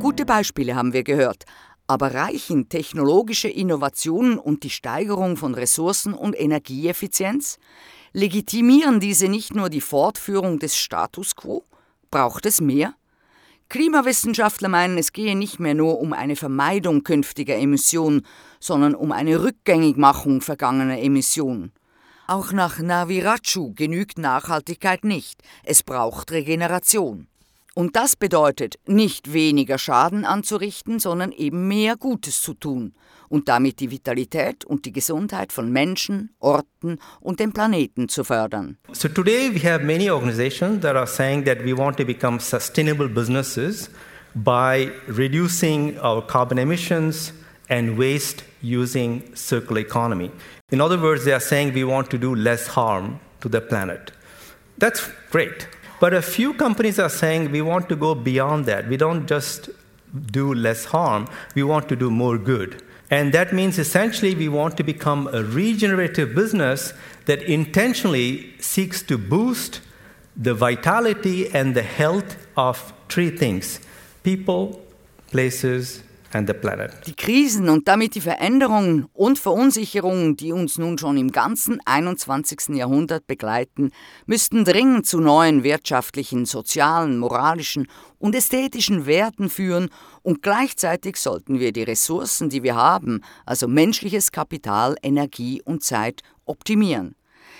Gute 0.00 0.26
Beispiele 0.26 0.74
haben 0.74 0.92
wir 0.92 1.04
gehört. 1.04 1.44
Aber 1.86 2.14
reichen 2.14 2.68
technologische 2.70 3.48
Innovationen 3.48 4.38
und 4.38 4.62
die 4.62 4.70
Steigerung 4.70 5.36
von 5.36 5.54
Ressourcen 5.54 6.14
und 6.14 6.38
Energieeffizienz? 6.38 7.58
Legitimieren 8.12 9.00
diese 9.00 9.28
nicht 9.28 9.54
nur 9.54 9.68
die 9.68 9.82
Fortführung 9.82 10.58
des 10.58 10.76
Status 10.76 11.36
quo? 11.36 11.62
Braucht 12.10 12.46
es 12.46 12.60
mehr? 12.60 12.94
Klimawissenschaftler 13.68 14.68
meinen, 14.68 14.98
es 14.98 15.12
gehe 15.12 15.36
nicht 15.36 15.58
mehr 15.58 15.74
nur 15.74 16.00
um 16.00 16.12
eine 16.12 16.36
Vermeidung 16.36 17.02
künftiger 17.02 17.56
Emissionen, 17.56 18.26
sondern 18.60 18.94
um 18.94 19.12
eine 19.12 19.42
Rückgängigmachung 19.42 20.40
vergangener 20.40 20.98
Emissionen. 20.98 21.72
Auch 22.26 22.52
nach 22.52 22.78
Navirachu 22.78 23.74
genügt 23.74 24.18
Nachhaltigkeit 24.18 25.04
nicht, 25.04 25.42
es 25.62 25.82
braucht 25.82 26.32
Regeneration. 26.32 27.26
Und 27.74 27.96
das 27.96 28.14
bedeutet, 28.14 28.76
nicht 28.86 29.32
weniger 29.32 29.78
Schaden 29.78 30.24
anzurichten, 30.24 31.00
sondern 31.00 31.32
eben 31.32 31.66
mehr 31.66 31.96
Gutes 31.96 32.40
zu 32.40 32.54
tun 32.54 32.94
und 33.34 33.48
damit 33.48 33.80
die 33.80 33.90
Vitalität 33.90 34.64
und 34.64 34.84
die 34.84 34.92
Gesundheit 34.92 35.52
von 35.52 35.72
Menschen, 35.72 36.30
Orten 36.38 37.00
und 37.20 37.40
dem 37.40 37.52
Planeten 37.52 38.08
zu 38.08 38.22
fördern. 38.22 38.78
So 38.92 39.08
today 39.08 39.52
we 39.52 39.58
have 39.68 39.84
many 39.84 40.08
organizations 40.08 40.82
that 40.82 40.94
are 40.94 41.08
saying 41.08 41.44
that 41.44 41.58
we 41.64 41.76
want 41.76 41.96
to 41.96 42.04
become 42.04 42.38
sustainable 42.38 43.08
businesses 43.08 43.90
by 44.36 44.88
reducing 45.08 45.98
our 45.98 46.24
carbon 46.24 46.58
emissions 46.58 47.32
and 47.68 47.98
waste 47.98 48.44
using 48.62 49.24
circular 49.34 49.80
economy. 49.80 50.30
In 50.70 50.80
other 50.80 51.00
words, 51.02 51.24
they 51.24 51.32
are 51.32 51.40
saying 51.40 51.74
we 51.74 51.82
want 51.82 52.10
to 52.10 52.18
do 52.18 52.36
less 52.36 52.68
harm 52.68 53.18
to 53.40 53.48
the 53.48 53.60
planet. 53.60 54.12
That's 54.78 55.10
great. 55.32 55.66
But 55.98 56.14
a 56.14 56.22
few 56.22 56.54
companies 56.54 57.00
are 57.00 57.10
saying 57.10 57.50
we 57.50 57.62
want 57.62 57.88
to 57.88 57.96
go 57.96 58.14
beyond 58.14 58.66
that. 58.66 58.86
We 58.88 58.96
don't 58.96 59.26
just 59.26 59.70
do 60.30 60.54
less 60.54 60.84
harm, 60.84 61.26
we 61.56 61.64
want 61.64 61.88
to 61.88 61.96
do 61.96 62.12
more 62.12 62.38
good. 62.38 62.80
And 63.14 63.32
that 63.32 63.52
means 63.52 63.78
essentially 63.78 64.34
we 64.34 64.48
want 64.48 64.76
to 64.76 64.82
become 64.82 65.28
a 65.32 65.44
regenerative 65.44 66.34
business 66.34 66.92
that 67.26 67.42
intentionally 67.44 68.52
seeks 68.58 69.04
to 69.04 69.16
boost 69.16 69.80
the 70.36 70.52
vitality 70.52 71.48
and 71.54 71.76
the 71.76 71.84
health 71.84 72.36
of 72.56 72.92
three 73.08 73.30
things 73.30 73.78
people, 74.24 74.84
places, 75.30 76.02
and 76.34 76.48
the 76.48 76.54
planet. 76.54 76.92
Die 77.06 77.14
Krisen 77.14 77.68
und 77.68 77.88
damit 77.88 78.14
die 78.14 78.20
Veränderungen 78.20 79.06
und 79.12 79.38
Verunsicherungen, 79.38 80.36
die 80.36 80.52
uns 80.52 80.78
nun 80.78 80.98
schon 80.98 81.16
im 81.16 81.30
ganzen 81.30 81.78
21. 81.84 82.76
Jahrhundert 82.76 83.26
begleiten, 83.26 83.90
müssten 84.26 84.64
dringend 84.64 85.06
zu 85.06 85.20
neuen 85.20 85.62
wirtschaftlichen, 85.62 86.46
sozialen, 86.46 87.18
moralischen 87.18 87.86
und 88.18 88.34
ästhetischen 88.34 89.06
Werten 89.06 89.50
führen 89.50 89.90
und 90.22 90.42
gleichzeitig 90.42 91.16
sollten 91.16 91.60
wir 91.60 91.72
die 91.72 91.82
Ressourcen, 91.82 92.48
die 92.48 92.62
wir 92.62 92.74
haben, 92.74 93.20
also 93.46 93.68
menschliches 93.68 94.32
Kapital, 94.32 94.96
Energie 95.02 95.62
und 95.64 95.84
Zeit, 95.84 96.22
optimieren. 96.44 97.14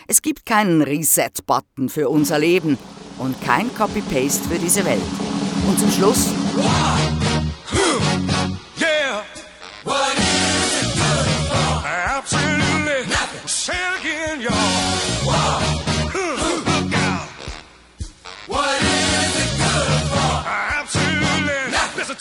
Es 0.07 0.21
gibt 0.23 0.45
keinen 0.45 0.83
Reset-Button 0.83 1.89
für 1.89 2.09
unser 2.09 2.39
Leben 2.39 2.79
und 3.19 3.41
kein 3.41 3.75
Copy-Paste 3.75 4.49
für 4.49 4.59
diese 4.59 4.85
Welt. 4.85 5.03
Und 5.67 5.79
zum 5.79 5.91
Schluss. 5.91 6.31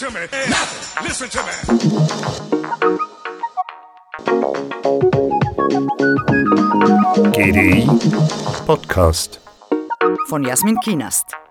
To 0.04 0.12
me. 0.12 0.28
Nothing. 0.50 1.04
Listen 1.06 1.30
to 1.30 1.42
me. 1.44 1.54
GDI 7.32 7.88
Podcast. 8.66 9.39
Von 10.28 10.44
Jasmin 10.44 10.78
Kienast. 10.82 11.42